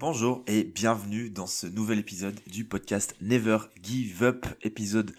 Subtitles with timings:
[0.00, 5.12] Bonjour et bienvenue dans ce nouvel épisode du podcast Never Give Up, épisode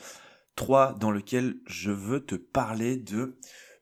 [0.56, 3.38] 3 dans lequel je veux te parler de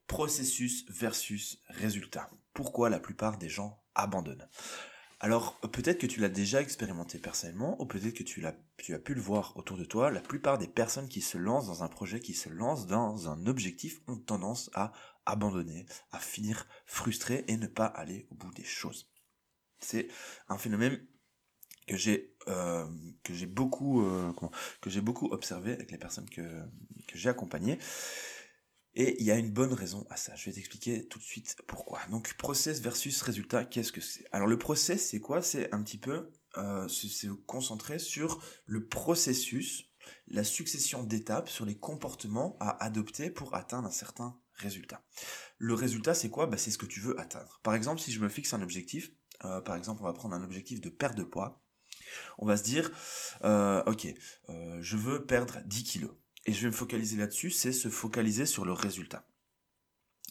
[0.07, 2.31] processus versus résultat.
[2.55, 4.49] Pourquoi la plupart des gens abandonnent?
[5.20, 8.54] Alors peut-être que tu l'as déjà expérimenté personnellement, ou peut-être que tu, as
[8.98, 11.89] pu le voir autour de toi, la plupart des personnes qui se lancent dans un
[11.89, 14.93] projet, qui se lancent dans un objectif, ont tendance à
[15.27, 19.11] abandonner, à finir frustrés et ne pas aller au bout des choses.
[19.80, 20.07] C'est
[20.50, 21.00] un phénomène
[21.88, 22.85] que j'ai euh,
[23.23, 24.31] que j'ai beaucoup euh,
[24.81, 27.80] que j'ai beaucoup observé avec les personnes que, que j'ai accompagnées.
[28.99, 30.35] Et il y a une bonne raison à ça.
[30.35, 31.99] Je vais t'expliquer tout de suite pourquoi.
[32.09, 34.26] Donc process versus résultat, qu'est-ce que c'est?
[34.32, 35.44] Alors le process, c'est quoi?
[35.44, 39.91] C'est un petit peu euh, se concentrer sur le processus,
[40.27, 45.05] la succession d'étapes, sur les comportements à adopter pour atteindre un certain résultat.
[45.59, 46.48] Le résultat, c'est quoi?
[46.48, 47.59] Bah, C'est ce que tu veux atteindre.
[47.62, 49.12] Par exemple, si je me fixe un objectif,
[49.46, 51.64] euh, par exemple, on va prendre un objectif de perte de poids.
[52.38, 52.91] On va se dire,
[53.44, 54.08] euh, ok,
[54.50, 56.12] euh, je veux perdre 10 kilos.
[56.46, 59.27] Et je vais me focaliser là-dessus, c'est se focaliser sur le résultat.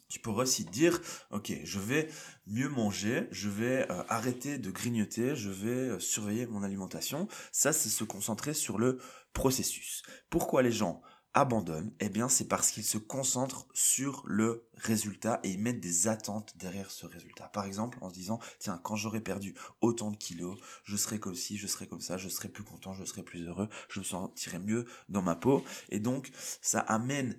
[0.08, 2.08] Tu pourrais aussi dire, ok, je vais
[2.46, 7.28] mieux manger, je vais arrêter de grignoter, je vais surveiller mon alimentation.
[7.50, 9.00] Ça, c'est se concentrer sur le
[9.32, 10.04] processus.
[10.30, 11.02] Pourquoi les gens
[11.36, 16.08] abandonnent, eh bien c'est parce qu'ils se concentrent sur le résultat et ils mettent des
[16.08, 17.48] attentes derrière ce résultat.
[17.48, 21.34] Par exemple, en se disant, tiens, quand j'aurai perdu autant de kilos, je serai comme
[21.34, 24.04] ci, je serai comme ça, je serai plus content, je serai plus heureux, je me
[24.04, 25.62] sentirai mieux dans ma peau.
[25.90, 26.30] Et donc,
[26.62, 27.38] ça amène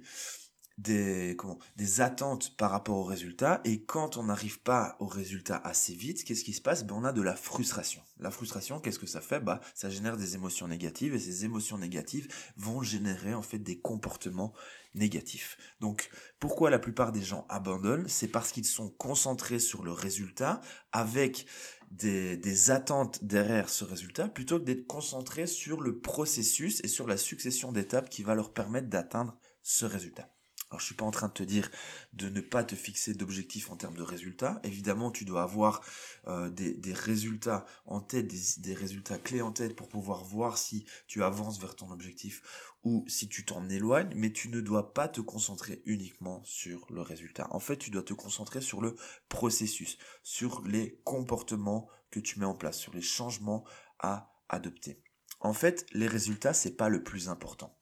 [0.78, 5.58] des, comment, des attentes par rapport au résultat et quand on n'arrive pas au résultat
[5.58, 6.86] assez vite, qu'est-ce qui se passe?
[6.86, 8.02] Ben, On a de la frustration.
[8.20, 9.40] La frustration, qu'est-ce que ça fait?
[9.40, 13.80] Bah, Ça génère des émotions négatives et ces émotions négatives vont générer en fait des
[13.80, 14.54] comportements
[14.94, 15.58] négatifs.
[15.80, 18.08] Donc pourquoi la plupart des gens abandonnent?
[18.08, 21.48] C'est parce qu'ils sont concentrés sur le résultat avec
[21.90, 27.08] des, des attentes derrière ce résultat plutôt que d'être concentrés sur le processus et sur
[27.08, 30.30] la succession d'étapes qui va leur permettre d'atteindre ce résultat.
[30.70, 31.72] Alors je suis pas en train de te dire
[32.12, 34.60] de ne pas te fixer d'objectifs en termes de résultats.
[34.64, 35.82] Évidemment, tu dois avoir
[36.28, 40.86] euh, des, résultats en tête, des, des, résultats clés en tête pour pouvoir voir si
[41.08, 42.42] tu avances vers ton objectif
[42.84, 47.02] ou si tu t'en éloignes, mais tu ne dois pas te concentrer uniquement sur le
[47.02, 47.48] résultat.
[47.52, 48.96] En fait, tu dois te concentrer sur le
[49.30, 53.64] processus, sur les comportements que tu mets en place, sur les changements
[54.00, 55.02] à adopter.
[55.40, 57.77] En fait, les résultats, c'est pas le plus important.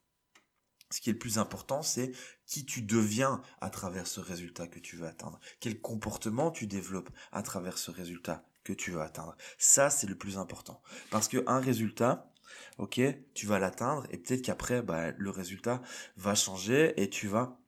[0.91, 2.11] Ce qui est le plus important, c'est
[2.45, 5.39] qui tu deviens à travers ce résultat que tu veux atteindre.
[5.59, 9.35] Quel comportement tu développes à travers ce résultat que tu veux atteindre.
[9.57, 10.81] Ça, c'est le plus important.
[11.11, 12.31] Parce que un résultat,
[12.77, 12.99] ok,
[13.33, 15.81] tu vas l'atteindre et peut-être qu'après, bah, le résultat
[16.17, 17.59] va changer et tu vas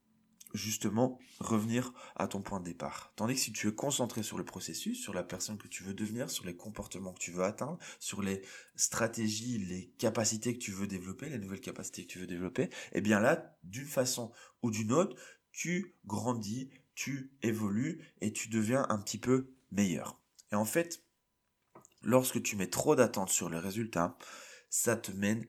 [0.57, 3.13] justement revenir à ton point de départ.
[3.15, 5.93] Tandis que si tu es concentré sur le processus, sur la personne que tu veux
[5.93, 8.41] devenir, sur les comportements que tu veux atteindre, sur les
[8.75, 13.01] stratégies, les capacités que tu veux développer, les nouvelles capacités que tu veux développer, eh
[13.01, 14.31] bien là, d'une façon
[14.61, 15.15] ou d'une autre,
[15.51, 20.19] tu grandis, tu évolues et tu deviens un petit peu meilleur.
[20.51, 21.03] Et en fait,
[22.01, 24.17] lorsque tu mets trop d'attentes sur les résultats,
[24.69, 25.45] ça te mène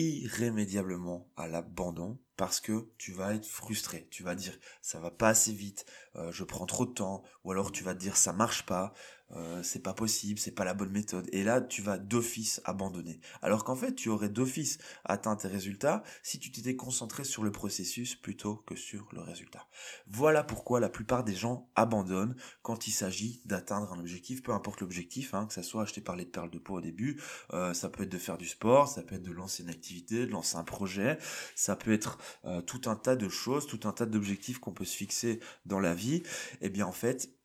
[0.00, 4.06] irrémédiablement à l'abandon parce que tu vas être frustré.
[4.10, 5.86] Tu vas dire ça va pas assez vite,
[6.16, 8.94] euh, je prends trop de temps, ou alors tu vas dire ça marche pas,
[9.36, 11.28] euh, c'est pas possible, c'est pas la bonne méthode.
[11.32, 13.20] Et là, tu vas d'office abandonner.
[13.42, 17.52] Alors qu'en fait, tu aurais d'office atteint tes résultats si tu t'étais concentré sur le
[17.52, 19.66] processus plutôt que sur le résultat.
[20.06, 24.80] Voilà pourquoi la plupart des gens abandonnent quand il s'agit d'atteindre un objectif, peu importe
[24.80, 27.20] l'objectif, hein, que ça soit acheter parler de perles de peau au début,
[27.52, 30.26] euh, ça peut être de faire du sport, ça peut être de lancer une activité,
[30.26, 31.18] de lancer un projet,
[31.54, 34.84] ça peut être euh, tout un tas de choses, tout un tas d'objectifs qu'on peut
[34.84, 36.16] se fixer dans la vie.
[36.16, 36.22] Et
[36.62, 37.37] eh bien en fait,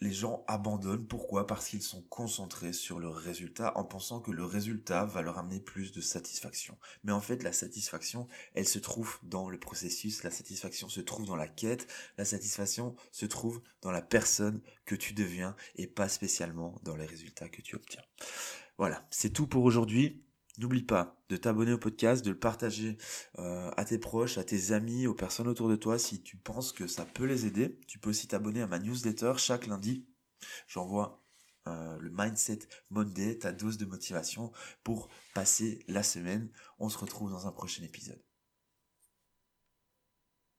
[0.00, 1.06] les gens abandonnent.
[1.06, 1.46] Pourquoi?
[1.46, 5.60] Parce qu'ils sont concentrés sur le résultat en pensant que le résultat va leur amener
[5.60, 6.76] plus de satisfaction.
[7.04, 11.26] Mais en fait, la satisfaction, elle se trouve dans le processus, la satisfaction se trouve
[11.26, 11.86] dans la quête,
[12.18, 17.06] la satisfaction se trouve dans la personne que tu deviens et pas spécialement dans les
[17.06, 18.02] résultats que tu obtiens.
[18.78, 20.24] Voilà, c'est tout pour aujourd'hui.
[20.58, 22.96] N'oublie pas de t'abonner au podcast, de le partager
[23.38, 26.72] euh, à tes proches, à tes amis, aux personnes autour de toi si tu penses
[26.72, 27.80] que ça peut les aider.
[27.88, 30.06] Tu peux aussi t'abonner à ma newsletter chaque lundi.
[30.68, 31.24] J'envoie
[31.66, 32.60] euh, le Mindset
[32.90, 34.52] Monday, ta dose de motivation
[34.84, 36.50] pour passer la semaine.
[36.78, 38.22] On se retrouve dans un prochain épisode.